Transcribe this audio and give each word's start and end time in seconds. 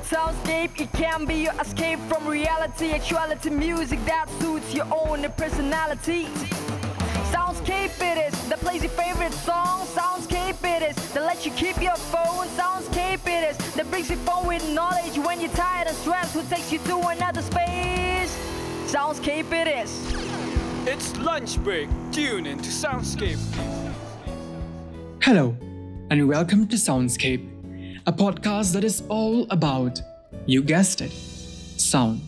to 0.00 0.14
soundscape. 0.16 0.80
It 0.80 0.92
can 0.92 1.24
be 1.24 1.34
your 1.34 1.54
escape 1.60 1.98
from 2.08 2.26
reality, 2.26 2.92
actuality, 2.92 3.50
music 3.50 4.04
that 4.04 4.28
suits 4.40 4.74
your 4.74 4.86
own 4.92 5.22
personality. 5.36 6.26
Soundscape 7.32 8.00
it 8.00 8.32
is 8.32 8.48
the 8.48 8.56
place 8.56 8.82
your 8.82 8.92
favorite 8.92 9.32
song. 9.32 9.86
Soundscape 9.86 10.62
it 10.64 10.82
is 10.90 11.12
that 11.12 11.22
lets 11.22 11.44
you 11.46 11.52
keep 11.52 11.80
your 11.82 11.96
phone. 11.96 12.46
Soundscape 12.48 13.26
it 13.26 13.50
is 13.50 13.74
that 13.74 13.90
brings 13.90 14.10
you 14.10 14.16
phone 14.16 14.46
with 14.46 14.66
knowledge 14.70 15.18
when 15.18 15.40
you're 15.40 15.50
tired 15.50 15.88
and 15.88 15.96
stressed. 15.96 16.34
Who 16.34 16.42
takes 16.44 16.72
you 16.72 16.78
to 16.80 16.98
another 17.08 17.42
space? 17.42 18.36
Soundscape 18.86 19.52
it 19.52 19.68
is. 19.68 20.14
It's 20.86 21.16
lunch 21.18 21.58
break. 21.62 21.88
Tune 22.12 22.46
into 22.46 22.70
Soundscape. 22.70 23.38
Hello, 25.22 25.56
and 26.10 26.28
welcome 26.28 26.66
to 26.68 26.76
Soundscape, 26.76 27.46
a 28.08 28.12
podcast 28.12 28.72
that 28.72 28.84
is 28.84 29.02
all 29.10 29.46
about, 29.50 30.00
you 30.46 30.62
guessed 30.62 31.02
it, 31.02 31.12
sound, 31.12 32.22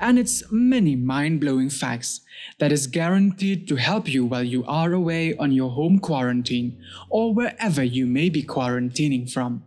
and 0.00 0.18
its 0.18 0.42
many 0.50 0.96
mind 0.96 1.40
blowing 1.40 1.70
facts 1.70 2.22
that 2.58 2.72
is 2.72 2.88
guaranteed 2.88 3.68
to 3.68 3.76
help 3.76 4.08
you 4.08 4.24
while 4.24 4.42
you 4.42 4.64
are 4.64 4.92
away 4.92 5.36
on 5.36 5.52
your 5.52 5.70
home 5.70 6.00
quarantine 6.00 6.76
or 7.08 7.32
wherever 7.32 7.84
you 7.84 8.04
may 8.04 8.28
be 8.28 8.42
quarantining 8.42 9.30
from. 9.30 9.62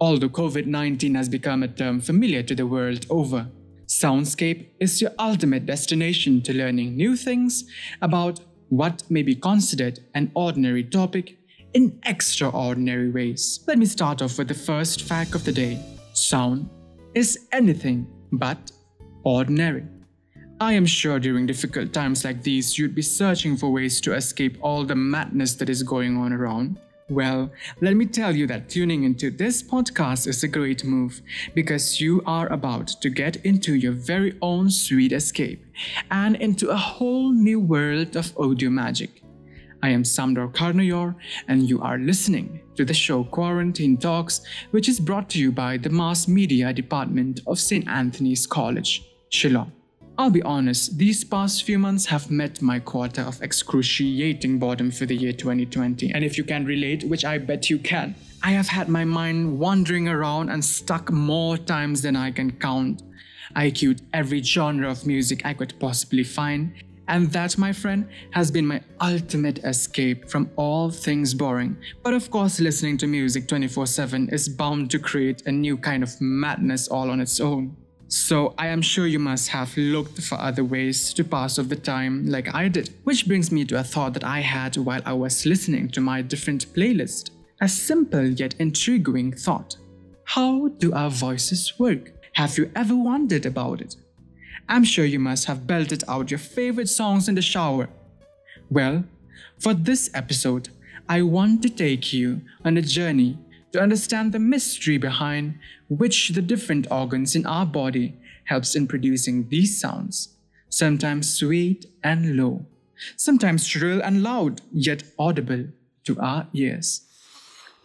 Although 0.00 0.30
COVID 0.30 0.64
19 0.64 1.16
has 1.16 1.28
become 1.28 1.62
a 1.62 1.68
term 1.68 2.00
familiar 2.00 2.42
to 2.44 2.54
the 2.54 2.66
world 2.66 3.04
over, 3.10 3.46
Soundscape 3.86 4.68
is 4.80 5.02
your 5.02 5.12
ultimate 5.18 5.66
destination 5.66 6.40
to 6.40 6.54
learning 6.54 6.96
new 6.96 7.14
things 7.14 7.64
about 8.00 8.40
what 8.70 9.02
may 9.10 9.22
be 9.22 9.34
considered 9.34 10.00
an 10.14 10.32
ordinary 10.34 10.82
topic 10.82 11.38
in 11.74 11.98
extraordinary 12.04 13.10
ways. 13.10 13.64
Let 13.66 13.78
me 13.78 13.86
start 13.86 14.22
off 14.22 14.38
with 14.38 14.48
the 14.48 14.54
first 14.54 15.02
fact 15.02 15.34
of 15.34 15.44
the 15.44 15.52
day 15.52 15.78
sound 16.12 16.68
is 17.14 17.46
anything 17.52 18.06
but 18.32 18.70
ordinary. 19.24 19.84
I 20.60 20.72
am 20.72 20.86
sure 20.86 21.20
during 21.20 21.46
difficult 21.46 21.92
times 21.92 22.24
like 22.24 22.42
these, 22.42 22.76
you'd 22.76 22.94
be 22.94 23.02
searching 23.02 23.56
for 23.56 23.70
ways 23.70 24.00
to 24.00 24.14
escape 24.14 24.58
all 24.60 24.84
the 24.84 24.96
madness 24.96 25.54
that 25.54 25.68
is 25.68 25.82
going 25.84 26.16
on 26.16 26.32
around. 26.32 26.78
Well, 27.10 27.50
let 27.80 27.96
me 27.96 28.06
tell 28.06 28.34
you 28.34 28.46
that 28.48 28.68
tuning 28.68 29.04
into 29.04 29.30
this 29.30 29.62
podcast 29.62 30.26
is 30.26 30.42
a 30.42 30.48
great 30.48 30.84
move 30.84 31.22
because 31.54 32.00
you 32.00 32.22
are 32.26 32.52
about 32.52 32.88
to 33.00 33.08
get 33.08 33.36
into 33.46 33.76
your 33.76 33.92
very 33.92 34.36
own 34.42 34.68
sweet 34.68 35.12
escape 35.12 35.64
and 36.10 36.36
into 36.36 36.68
a 36.70 36.76
whole 36.76 37.32
new 37.32 37.60
world 37.60 38.16
of 38.16 38.36
audio 38.36 38.68
magic. 38.68 39.22
I 39.82 39.90
am 39.90 40.02
Samdor 40.02 40.52
Kharnaior, 40.52 41.14
and 41.46 41.68
you 41.68 41.80
are 41.80 41.98
listening 41.98 42.60
to 42.74 42.84
the 42.84 42.94
show 42.94 43.22
Quarantine 43.24 43.96
Talks, 43.96 44.40
which 44.72 44.88
is 44.88 44.98
brought 44.98 45.30
to 45.30 45.38
you 45.38 45.52
by 45.52 45.76
the 45.76 45.90
Mass 45.90 46.26
Media 46.26 46.72
Department 46.72 47.40
of 47.46 47.60
St. 47.60 47.86
Anthony's 47.86 48.46
College, 48.46 49.04
Shillong. 49.30 49.70
I'll 50.18 50.30
be 50.30 50.42
honest, 50.42 50.98
these 50.98 51.22
past 51.22 51.62
few 51.62 51.78
months 51.78 52.06
have 52.06 52.28
met 52.28 52.60
my 52.60 52.80
quota 52.80 53.22
of 53.22 53.40
excruciating 53.40 54.58
boredom 54.58 54.90
for 54.90 55.06
the 55.06 55.14
year 55.14 55.32
2020, 55.32 56.10
and 56.12 56.24
if 56.24 56.36
you 56.36 56.42
can 56.42 56.64
relate, 56.64 57.04
which 57.04 57.24
I 57.24 57.38
bet 57.38 57.70
you 57.70 57.78
can, 57.78 58.16
I 58.42 58.50
have 58.50 58.66
had 58.66 58.88
my 58.88 59.04
mind 59.04 59.60
wandering 59.60 60.08
around 60.08 60.48
and 60.48 60.64
stuck 60.64 61.12
more 61.12 61.56
times 61.56 62.02
than 62.02 62.16
I 62.16 62.32
can 62.32 62.50
count. 62.50 63.02
I 63.54 63.70
queued 63.70 64.02
every 64.12 64.42
genre 64.42 64.90
of 64.90 65.06
music 65.06 65.46
I 65.46 65.54
could 65.54 65.74
possibly 65.78 66.24
find, 66.24 66.72
and 67.08 67.32
that, 67.32 67.58
my 67.58 67.72
friend, 67.72 68.08
has 68.30 68.50
been 68.50 68.66
my 68.66 68.80
ultimate 69.00 69.64
escape 69.64 70.28
from 70.28 70.50
all 70.56 70.90
things 70.90 71.34
boring. 71.34 71.76
But 72.02 72.14
of 72.14 72.30
course, 72.30 72.60
listening 72.60 72.98
to 72.98 73.06
music 73.06 73.48
24 73.48 73.86
7 73.86 74.28
is 74.28 74.48
bound 74.48 74.90
to 74.90 74.98
create 74.98 75.46
a 75.46 75.52
new 75.52 75.76
kind 75.76 76.02
of 76.02 76.20
madness 76.20 76.86
all 76.88 77.10
on 77.10 77.20
its 77.20 77.40
own. 77.40 77.76
So 78.08 78.54
I 78.56 78.68
am 78.68 78.80
sure 78.80 79.06
you 79.06 79.18
must 79.18 79.48
have 79.50 79.76
looked 79.76 80.20
for 80.22 80.36
other 80.36 80.64
ways 80.64 81.12
to 81.14 81.24
pass 81.24 81.58
off 81.58 81.68
the 81.68 81.76
time 81.76 82.26
like 82.26 82.54
I 82.54 82.68
did. 82.68 82.90
Which 83.04 83.26
brings 83.26 83.52
me 83.52 83.64
to 83.66 83.78
a 83.78 83.84
thought 83.84 84.14
that 84.14 84.24
I 84.24 84.40
had 84.40 84.76
while 84.76 85.02
I 85.04 85.12
was 85.12 85.44
listening 85.44 85.90
to 85.90 86.00
my 86.00 86.22
different 86.22 86.72
playlist. 86.74 87.30
A 87.60 87.68
simple 87.68 88.24
yet 88.24 88.54
intriguing 88.58 89.32
thought. 89.32 89.76
How 90.24 90.68
do 90.68 90.92
our 90.92 91.10
voices 91.10 91.78
work? 91.78 92.12
Have 92.34 92.56
you 92.56 92.70
ever 92.76 92.94
wondered 92.94 93.44
about 93.44 93.80
it? 93.80 93.96
I'm 94.68 94.84
sure 94.84 95.06
you 95.06 95.18
must 95.18 95.46
have 95.46 95.66
belted 95.66 96.04
out 96.08 96.30
your 96.30 96.38
favorite 96.38 96.88
songs 96.88 97.28
in 97.28 97.34
the 97.34 97.42
shower. 97.42 97.88
Well, 98.70 99.04
for 99.58 99.72
this 99.72 100.10
episode, 100.12 100.68
I 101.08 101.22
want 101.22 101.62
to 101.62 101.70
take 101.70 102.12
you 102.12 102.42
on 102.64 102.76
a 102.76 102.82
journey 102.82 103.38
to 103.72 103.80
understand 103.80 104.32
the 104.32 104.38
mystery 104.38 104.98
behind 104.98 105.58
which 105.88 106.30
the 106.30 106.42
different 106.42 106.86
organs 106.90 107.34
in 107.34 107.46
our 107.46 107.64
body 107.64 108.14
helps 108.44 108.74
in 108.74 108.86
producing 108.86 109.48
these 109.48 109.80
sounds, 109.80 110.36
sometimes 110.68 111.32
sweet 111.32 111.86
and 112.04 112.36
low, 112.36 112.66
sometimes 113.16 113.66
shrill 113.66 114.02
and 114.02 114.22
loud, 114.22 114.60
yet 114.70 115.02
audible 115.18 115.64
to 116.04 116.20
our 116.20 116.46
ears. 116.52 117.02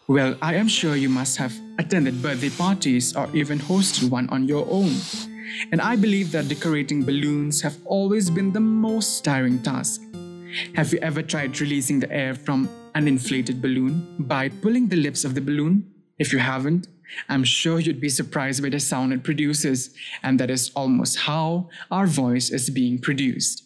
Well, 0.08 0.36
I 0.42 0.56
am 0.56 0.68
sure 0.68 0.98
you 0.98 1.08
must 1.08 1.38
have 1.38 1.54
attended 1.80 2.22
birthday 2.22 2.50
parties 2.50 3.16
or 3.16 3.30
even 3.34 3.60
hosted 3.60 4.10
one 4.10 4.28
on 4.30 4.50
your 4.50 4.68
own. 4.70 4.92
And 5.72 5.81
I 5.81 5.96
believe 5.96 6.31
that 6.31 6.47
decorating 6.47 7.03
balloons 7.03 7.62
have 7.62 7.78
always 7.86 8.30
been 8.30 8.52
the 8.52 8.59
most 8.59 9.24
tiring 9.24 9.62
task. 9.62 10.02
Have 10.75 10.94
you 10.94 11.00
ever 11.00 11.22
tried 11.22 11.59
releasing 11.59 12.00
the 12.00 12.12
air 12.12 12.36
from 12.36 12.69
an 12.96 13.08
inflated 13.08 13.62
balloon 13.62 14.16
by 14.19 14.50
pulling 14.50 14.88
the 14.88 14.96
lips 14.96 15.25
of 15.25 15.34
the 15.36 15.42
balloon? 15.42 15.92
If 16.19 16.31
you 16.31 16.40
haven't, 16.40 16.88
I'm 17.30 17.44
sure 17.44 17.80
you'd 17.80 18.02
be 18.02 18.09
surprised 18.09 18.62
by 18.62 18.69
the 18.69 18.80
sound 18.80 19.13
it 19.13 19.24
produces, 19.24 19.94
and 20.22 20.40
that 20.40 20.50
is 20.50 20.72
almost 20.75 21.19
how 21.19 21.69
our 21.92 22.08
voice 22.08 22.50
is 22.50 22.69
being 22.69 23.00
produced. 23.00 23.63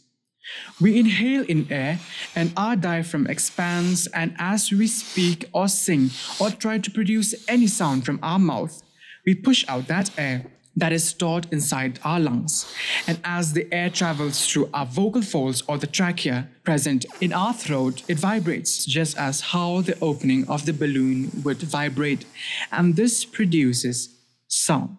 We 0.79 0.97
inhale 0.97 1.43
in 1.43 1.67
air, 1.69 1.99
and 2.35 2.53
our 2.55 2.75
diaphragm 2.75 3.27
expands, 3.27 4.07
and 4.07 4.33
as 4.39 4.71
we 4.71 4.87
speak 4.87 5.49
or 5.53 5.67
sing 5.67 6.11
or 6.39 6.49
try 6.49 6.77
to 6.77 6.91
produce 6.91 7.35
any 7.47 7.67
sound 7.67 8.05
from 8.05 8.19
our 8.23 8.39
mouth, 8.39 8.81
we 9.25 9.35
push 9.35 9.65
out 9.67 9.87
that 9.87 10.09
air 10.17 10.45
that 10.77 10.93
is 10.93 11.03
stored 11.03 11.47
inside 11.51 11.99
our 12.03 12.19
lungs. 12.19 12.71
And 13.07 13.19
as 13.23 13.53
the 13.53 13.67
air 13.73 13.89
travels 13.89 14.45
through 14.45 14.69
our 14.75 14.85
vocal 14.85 15.23
folds 15.23 15.63
or 15.67 15.79
the 15.79 15.87
trachea 15.87 16.47
present 16.63 17.05
in 17.19 17.33
our 17.33 17.53
throat, 17.53 18.03
it 18.07 18.19
vibrates 18.19 18.85
just 18.85 19.17
as 19.17 19.41
how 19.41 19.81
the 19.81 19.97
opening 20.01 20.47
of 20.47 20.67
the 20.67 20.73
balloon 20.73 21.31
would 21.43 21.57
vibrate. 21.57 22.25
And 22.71 22.95
this 22.95 23.25
produces 23.25 24.15
sound. 24.47 24.97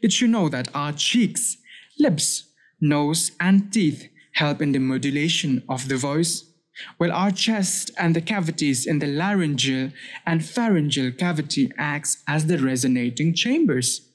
Did 0.00 0.20
you 0.20 0.26
know 0.26 0.48
that 0.48 0.68
our 0.74 0.92
cheeks, 0.92 1.56
lips, 2.00 2.44
nose, 2.80 3.30
and 3.38 3.72
teeth 3.72 4.08
help 4.34 4.60
in 4.60 4.72
the 4.72 4.80
modulation 4.80 5.62
of 5.68 5.88
the 5.88 5.96
voice? 5.96 6.44
While 6.96 7.12
our 7.12 7.30
chest 7.30 7.92
and 7.96 8.16
the 8.16 8.20
cavities 8.20 8.86
in 8.86 8.98
the 8.98 9.06
laryngeal 9.06 9.90
and 10.26 10.44
pharyngeal 10.44 11.12
cavity 11.12 11.70
acts 11.78 12.22
as 12.26 12.46
the 12.46 12.58
resonating 12.58 13.34
chambers. 13.34 14.08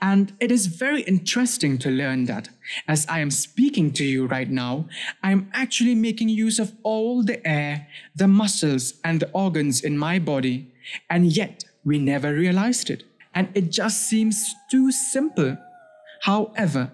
And 0.00 0.34
it 0.40 0.50
is 0.50 0.66
very 0.66 1.02
interesting 1.02 1.78
to 1.78 1.90
learn 1.90 2.26
that 2.26 2.48
as 2.86 3.06
I 3.08 3.20
am 3.20 3.30
speaking 3.30 3.92
to 3.92 4.04
you 4.04 4.26
right 4.26 4.50
now, 4.50 4.86
I 5.22 5.32
am 5.32 5.50
actually 5.52 5.94
making 5.94 6.28
use 6.28 6.58
of 6.58 6.72
all 6.82 7.22
the 7.22 7.46
air, 7.46 7.88
the 8.14 8.28
muscles, 8.28 8.94
and 9.02 9.20
the 9.20 9.30
organs 9.32 9.82
in 9.82 9.98
my 9.98 10.18
body, 10.18 10.72
and 11.10 11.26
yet 11.32 11.64
we 11.84 11.98
never 11.98 12.32
realized 12.32 12.90
it. 12.90 13.04
And 13.34 13.48
it 13.54 13.70
just 13.70 14.08
seems 14.08 14.54
too 14.70 14.92
simple. 14.92 15.56
However, 16.22 16.92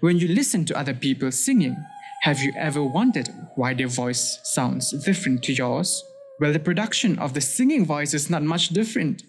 when 0.00 0.18
you 0.18 0.28
listen 0.28 0.64
to 0.66 0.78
other 0.78 0.94
people 0.94 1.30
singing, 1.30 1.76
have 2.22 2.40
you 2.40 2.52
ever 2.56 2.82
wondered 2.82 3.28
why 3.54 3.74
their 3.74 3.88
voice 3.88 4.40
sounds 4.42 4.90
different 5.04 5.44
to 5.44 5.52
yours? 5.52 6.02
Well, 6.40 6.52
the 6.52 6.58
production 6.58 7.18
of 7.18 7.34
the 7.34 7.40
singing 7.40 7.86
voice 7.86 8.12
is 8.14 8.28
not 8.28 8.42
much 8.42 8.70
different. 8.70 9.22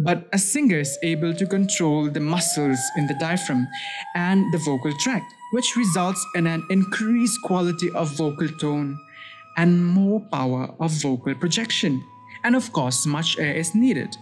But 0.00 0.28
a 0.32 0.38
singer 0.38 0.78
is 0.80 0.98
able 1.02 1.34
to 1.34 1.46
control 1.46 2.10
the 2.10 2.20
muscles 2.20 2.80
in 2.96 3.06
the 3.06 3.14
diaphragm 3.14 3.68
and 4.16 4.52
the 4.52 4.58
vocal 4.58 4.92
tract, 4.98 5.32
which 5.52 5.76
results 5.76 6.24
in 6.34 6.46
an 6.46 6.66
increased 6.68 7.40
quality 7.44 7.90
of 7.90 8.16
vocal 8.16 8.48
tone 8.48 8.98
and 9.56 9.86
more 9.86 10.20
power 10.20 10.74
of 10.80 10.90
vocal 10.90 11.34
projection. 11.34 12.02
And 12.42 12.56
of 12.56 12.72
course, 12.72 13.06
much 13.06 13.38
air 13.38 13.54
is 13.54 13.74
needed. 13.74 14.16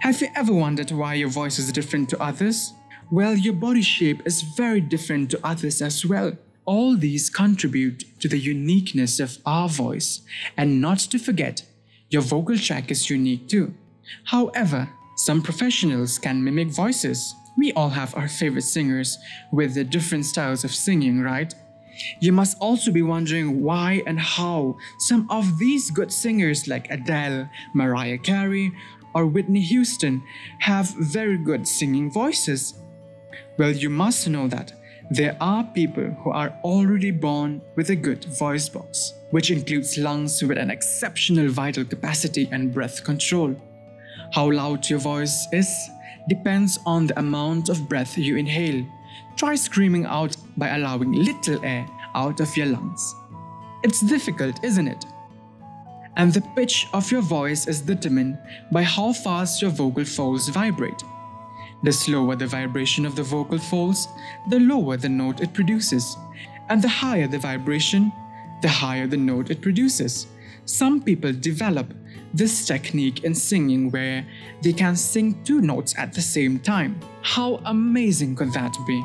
Have 0.00 0.20
you 0.20 0.28
ever 0.36 0.52
wondered 0.52 0.92
why 0.92 1.14
your 1.14 1.28
voice 1.28 1.58
is 1.58 1.72
different 1.72 2.08
to 2.10 2.22
others? 2.22 2.72
Well, 3.10 3.34
your 3.34 3.54
body 3.54 3.82
shape 3.82 4.22
is 4.24 4.42
very 4.42 4.80
different 4.80 5.30
to 5.32 5.40
others 5.44 5.82
as 5.82 6.06
well. 6.06 6.32
All 6.64 6.96
these 6.96 7.28
contribute 7.28 8.04
to 8.20 8.28
the 8.28 8.38
uniqueness 8.38 9.20
of 9.20 9.38
our 9.44 9.68
voice. 9.68 10.22
And 10.56 10.80
not 10.80 11.00
to 11.00 11.18
forget, 11.18 11.64
your 12.08 12.22
vocal 12.22 12.56
tract 12.56 12.90
is 12.90 13.10
unique 13.10 13.48
too. 13.48 13.74
However, 14.24 14.88
some 15.16 15.42
professionals 15.42 16.18
can 16.18 16.42
mimic 16.42 16.68
voices. 16.68 17.34
We 17.56 17.72
all 17.72 17.90
have 17.90 18.14
our 18.16 18.28
favorite 18.28 18.62
singers 18.62 19.18
with 19.52 19.74
the 19.74 19.84
different 19.84 20.26
styles 20.26 20.64
of 20.64 20.74
singing, 20.74 21.20
right? 21.20 21.54
You 22.20 22.32
must 22.32 22.58
also 22.60 22.90
be 22.90 23.02
wondering 23.02 23.62
why 23.62 24.02
and 24.06 24.18
how 24.18 24.76
some 24.98 25.30
of 25.30 25.58
these 25.58 25.90
good 25.90 26.12
singers 26.12 26.66
like 26.66 26.90
Adele, 26.90 27.48
Mariah 27.72 28.18
Carey, 28.18 28.72
or 29.14 29.26
Whitney 29.26 29.60
Houston 29.60 30.22
have 30.58 30.88
very 30.98 31.38
good 31.38 31.66
singing 31.66 32.10
voices? 32.10 32.74
Well, 33.56 33.70
you 33.70 33.88
must 33.88 34.28
know 34.28 34.48
that 34.48 34.72
there 35.10 35.36
are 35.40 35.62
people 35.62 36.10
who 36.22 36.30
are 36.30 36.58
already 36.64 37.10
born 37.10 37.60
with 37.76 37.90
a 37.90 37.96
good 37.96 38.24
voice 38.24 38.68
box, 38.68 39.12
which 39.30 39.50
includes 39.50 39.98
lungs 39.98 40.42
with 40.42 40.58
an 40.58 40.70
exceptional 40.70 41.48
vital 41.48 41.84
capacity 41.84 42.48
and 42.50 42.72
breath 42.72 43.04
control. 43.04 43.54
How 44.32 44.50
loud 44.50 44.88
your 44.88 44.98
voice 44.98 45.46
is 45.52 45.90
depends 46.28 46.78
on 46.86 47.06
the 47.06 47.18
amount 47.18 47.68
of 47.68 47.88
breath 47.88 48.16
you 48.16 48.36
inhale. 48.36 48.84
Try 49.36 49.54
screaming 49.54 50.06
out 50.06 50.36
by 50.56 50.68
allowing 50.68 51.12
little 51.12 51.62
air 51.64 51.86
out 52.14 52.40
of 52.40 52.56
your 52.56 52.66
lungs. 52.66 53.14
It's 53.82 54.00
difficult, 54.00 54.62
isn't 54.64 54.88
it? 54.88 55.04
And 56.16 56.32
the 56.32 56.40
pitch 56.56 56.86
of 56.92 57.10
your 57.10 57.22
voice 57.22 57.66
is 57.66 57.80
determined 57.80 58.38
by 58.70 58.82
how 58.82 59.12
fast 59.12 59.60
your 59.60 59.72
vocal 59.72 60.04
folds 60.04 60.48
vibrate. 60.48 61.02
The 61.82 61.92
slower 61.92 62.36
the 62.36 62.46
vibration 62.46 63.04
of 63.04 63.16
the 63.16 63.22
vocal 63.22 63.58
folds, 63.58 64.08
the 64.48 64.60
lower 64.60 64.96
the 64.96 65.08
note 65.08 65.40
it 65.40 65.52
produces, 65.52 66.16
and 66.70 66.80
the 66.80 66.88
higher 66.88 67.26
the 67.26 67.38
vibration, 67.38 68.12
the 68.62 68.68
higher 68.68 69.06
the 69.06 69.16
note 69.16 69.50
it 69.50 69.60
produces. 69.60 70.28
Some 70.64 71.02
people 71.02 71.32
develop 71.32 71.92
this 72.34 72.66
technique 72.66 73.24
in 73.24 73.34
singing 73.34 73.90
where 73.90 74.26
they 74.62 74.72
can 74.72 74.96
sing 74.96 75.42
two 75.44 75.60
notes 75.60 75.94
at 75.96 76.12
the 76.12 76.20
same 76.20 76.58
time. 76.58 76.98
How 77.22 77.60
amazing 77.64 78.34
could 78.36 78.52
that 78.52 78.76
be? 78.86 79.02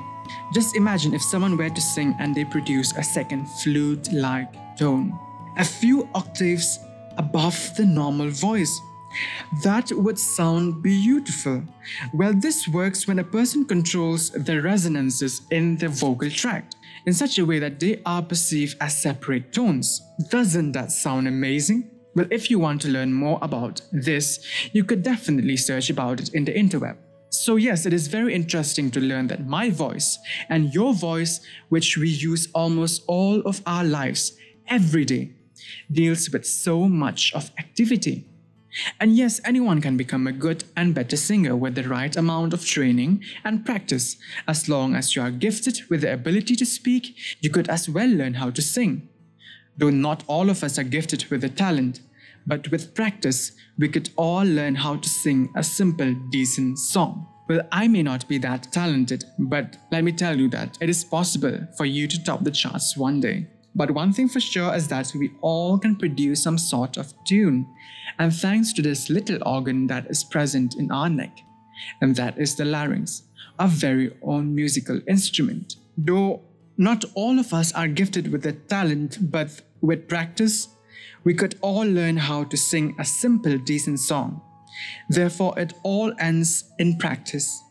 Just 0.54 0.76
imagine 0.76 1.14
if 1.14 1.22
someone 1.22 1.56
were 1.56 1.70
to 1.70 1.82
sing 1.82 2.16
and 2.20 2.34
they 2.34 2.46
produce 2.46 2.92
a 2.98 3.04
second 3.04 3.48
flute 3.62 4.12
like 4.12 4.52
tone, 4.78 5.18
a 5.58 5.64
few 5.64 6.10
octaves 6.16 6.80
above 7.18 7.58
the 7.78 7.86
normal 7.86 8.30
voice. 8.30 8.80
That 9.64 9.92
would 9.92 10.20
sound 10.20 10.84
beautiful. 10.84 11.64
Well, 12.14 12.34
this 12.34 12.68
works 12.68 13.08
when 13.08 13.20
a 13.20 13.24
person 13.24 13.66
controls 13.66 14.30
the 14.32 14.62
resonances 14.62 15.42
in 15.52 15.78
the 15.78 15.90
vocal 15.90 16.30
tract 16.30 16.76
in 17.06 17.14
such 17.14 17.40
a 17.40 17.46
way 17.46 17.60
that 17.60 17.80
they 17.80 18.02
are 18.06 18.22
perceived 18.22 18.78
as 18.82 19.02
separate 19.02 19.52
tones. 19.52 20.02
Doesn't 20.30 20.74
that 20.74 20.92
sound 20.92 21.28
amazing? 21.28 21.90
Well, 22.16 22.28
if 22.32 22.50
you 22.50 22.60
want 22.60 22.82
to 22.82 22.90
learn 22.90 23.14
more 23.14 23.40
about 23.42 23.82
this, 23.92 24.40
you 24.74 24.84
could 24.84 25.04
definitely 25.04 25.58
search 25.58 25.90
about 25.90 26.20
it 26.20 26.34
in 26.34 26.46
the 26.46 26.54
interweb. 26.54 26.98
So, 27.30 27.56
yes, 27.58 27.86
it 27.86 27.94
is 27.94 28.08
very 28.08 28.34
interesting 28.34 28.90
to 28.92 29.00
learn 29.00 29.28
that 29.28 29.46
my 29.46 29.70
voice 29.70 30.18
and 30.50 30.74
your 30.74 30.94
voice, 30.94 31.40
which 31.70 31.98
we 31.98 32.10
use 32.10 32.48
almost 32.54 33.04
all 33.06 33.42
of 33.42 33.62
our 33.68 33.84
lives 33.84 34.36
every 34.68 35.06
day, 35.06 35.32
deals 35.92 36.30
with 36.32 36.46
so 36.46 36.88
much 36.88 37.32
of 37.34 37.52
activity. 37.60 38.26
And 39.00 39.16
yes, 39.16 39.40
anyone 39.46 39.82
can 39.82 39.96
become 39.96 40.26
a 40.26 40.32
good 40.32 40.64
and 40.76 40.96
better 40.96 41.18
singer 41.18 41.56
with 41.56 41.76
the 41.76 41.88
right 41.88 42.16
amount 42.16 42.54
of 42.54 42.66
training 42.66 43.24
and 43.44 43.66
practice. 43.66 44.18
As 44.48 44.68
long 44.68 44.96
as 44.96 45.16
you 45.16 45.22
are 45.22 45.32
gifted 45.32 45.82
with 45.90 46.02
the 46.02 46.14
ability 46.14 46.56
to 46.56 46.66
speak, 46.66 47.16
you 47.42 47.50
could 47.50 47.70
as 47.70 47.88
well 47.88 48.10
learn 48.10 48.36
how 48.36 48.50
to 48.50 48.62
sing. 48.62 49.10
Though 49.80 49.90
not 49.90 50.26
all 50.28 50.50
of 50.50 50.62
us 50.62 50.78
are 50.78 50.84
gifted 50.84 51.24
with 51.32 51.40
the 51.40 51.48
talent, 51.48 52.02
but 52.46 52.70
with 52.70 52.94
practice, 52.94 53.54
we 53.78 53.88
could 53.88 54.10
all 54.18 54.44
learn 54.44 54.76
how 54.76 54.98
to 54.98 55.08
sing 55.10 55.50
a 55.56 55.64
simple, 55.64 56.14
decent 56.30 56.80
song. 56.80 57.26
Well, 57.48 57.62
I 57.72 57.88
may 57.88 58.04
not 58.04 58.28
be 58.28 58.40
that 58.40 58.74
talented, 58.74 59.24
but 59.40 59.78
let 59.90 60.04
me 60.04 60.12
tell 60.12 60.38
you 60.38 60.50
that 60.50 60.78
it 60.82 60.90
is 60.90 61.06
possible 61.06 61.66
for 61.78 61.86
you 61.86 62.10
to 62.10 62.24
top 62.24 62.44
the 62.44 62.52
charts 62.52 62.98
one 62.98 63.22
day. 63.22 63.48
But 63.74 63.92
one 63.92 64.12
thing 64.12 64.28
for 64.28 64.42
sure 64.42 64.76
is 64.76 64.90
that 64.90 65.14
we 65.16 65.32
all 65.40 65.78
can 65.78 65.96
produce 65.96 66.44
some 66.44 66.58
sort 66.58 66.98
of 66.98 67.14
tune, 67.24 67.66
and 68.18 68.34
thanks 68.34 68.74
to 68.74 68.82
this 68.82 69.10
little 69.10 69.40
organ 69.48 69.88
that 69.88 70.08
is 70.08 70.26
present 70.26 70.76
in 70.76 70.92
our 70.92 71.10
neck, 71.10 71.40
and 72.02 72.18
that 72.18 72.38
is 72.38 72.56
the 72.56 72.66
larynx, 72.66 73.24
our 73.58 73.70
very 73.70 74.12
own 74.24 74.54
musical 74.54 75.00
instrument. 75.08 75.78
Though 75.98 76.42
not 76.78 77.06
all 77.14 77.40
of 77.40 77.54
us 77.54 77.74
are 77.74 77.88
gifted 77.88 78.32
with 78.32 78.44
the 78.44 78.54
talent, 78.54 79.32
but 79.32 79.62
with 79.82 80.08
practice, 80.08 80.70
we 81.24 81.34
could 81.34 81.56
all 81.62 81.84
learn 81.84 82.18
how 82.18 82.44
to 82.46 82.58
sing 82.58 82.96
a 83.00 83.06
simple, 83.06 83.58
decent 83.58 84.00
song. 84.00 84.42
Therefore, 85.10 85.58
it 85.58 85.74
all 85.84 86.14
ends 86.20 86.66
in 86.80 86.98
practice 86.98 87.62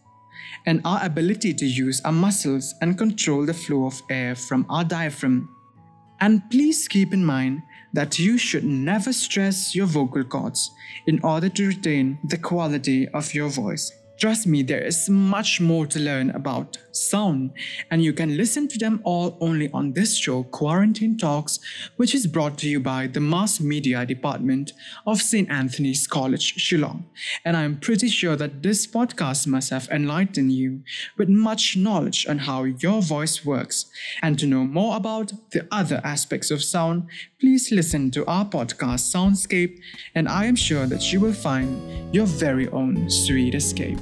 and 0.66 0.82
our 0.84 1.04
ability 1.04 1.54
to 1.54 1.66
use 1.66 2.00
our 2.02 2.12
muscles 2.12 2.74
and 2.82 2.98
control 2.98 3.46
the 3.46 3.54
flow 3.54 3.86
of 3.86 4.02
air 4.10 4.34
from 4.34 4.66
our 4.68 4.84
diaphragm 4.84 5.48
and 6.20 6.48
please 6.50 6.88
keep 6.88 7.12
in 7.12 7.24
mind 7.24 7.62
that 7.92 8.18
you 8.18 8.38
should 8.38 8.64
never 8.64 9.12
stress 9.12 9.74
your 9.74 9.86
vocal 9.86 10.24
cords 10.24 10.70
in 11.06 11.20
order 11.22 11.48
to 11.48 11.68
retain 11.68 12.18
the 12.24 12.36
quality 12.36 13.08
of 13.08 13.32
your 13.34 13.48
voice. 13.48 13.92
Trust 14.18 14.48
me, 14.48 14.64
there 14.64 14.84
is 14.84 15.08
much 15.08 15.60
more 15.60 15.86
to 15.86 16.00
learn 16.00 16.30
about 16.30 16.76
sound, 16.90 17.52
and 17.88 18.02
you 18.02 18.12
can 18.12 18.36
listen 18.36 18.66
to 18.66 18.76
them 18.76 19.00
all 19.04 19.38
only 19.40 19.70
on 19.72 19.92
this 19.92 20.16
show, 20.16 20.42
Quarantine 20.42 21.16
Talks, 21.16 21.60
which 21.94 22.16
is 22.16 22.26
brought 22.26 22.58
to 22.58 22.68
you 22.68 22.80
by 22.80 23.06
the 23.06 23.20
Mass 23.20 23.60
Media 23.60 24.04
Department 24.04 24.72
of 25.06 25.22
St. 25.22 25.48
Anthony's 25.48 26.08
College, 26.08 26.56
Shillong. 26.56 27.04
And 27.44 27.56
I'm 27.56 27.78
pretty 27.78 28.08
sure 28.08 28.34
that 28.34 28.60
this 28.60 28.88
podcast 28.88 29.46
must 29.46 29.70
have 29.70 29.88
enlightened 29.88 30.50
you 30.50 30.82
with 31.16 31.28
much 31.28 31.76
knowledge 31.76 32.26
on 32.26 32.38
how 32.38 32.64
your 32.64 33.00
voice 33.00 33.44
works. 33.44 33.86
And 34.20 34.36
to 34.40 34.48
know 34.48 34.64
more 34.64 34.96
about 34.96 35.32
the 35.52 35.68
other 35.70 36.00
aspects 36.02 36.50
of 36.50 36.64
sound, 36.64 37.06
please 37.40 37.70
listen 37.70 38.10
to 38.10 38.26
our 38.26 38.44
podcast, 38.44 39.14
Soundscape, 39.14 39.78
and 40.14 40.28
I 40.28 40.46
am 40.46 40.56
sure 40.56 40.86
that 40.86 41.12
you 41.12 41.20
will 41.20 41.32
find 41.32 42.14
your 42.14 42.26
very 42.26 42.68
own 42.68 43.08
sweet 43.08 43.54
escape. 43.54 43.98